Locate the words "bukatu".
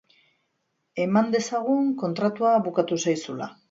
2.69-3.03